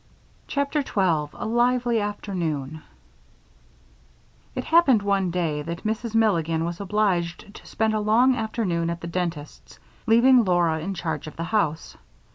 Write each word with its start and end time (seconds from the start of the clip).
CHAPTER 0.47 0.81
12 0.81 1.35
A 1.37 1.45
Lively 1.45 1.99
Afternoon 1.99 2.81
It 4.55 4.63
happened 4.63 5.03
one 5.03 5.29
day 5.29 5.61
that 5.61 5.83
Mrs. 5.83 6.15
Milligan 6.15 6.65
was 6.65 6.81
obliged 6.81 7.53
to 7.53 7.67
spend 7.67 7.93
a 7.93 7.99
long 7.99 8.35
afternoon 8.35 8.89
at 8.89 9.01
the 9.01 9.05
dentist's, 9.05 9.77
leaving 10.07 10.43
Laura 10.43 10.79
in 10.79 10.95
charge 10.95 11.27
of 11.27 11.35
the 11.35 11.43
house. 11.43 11.97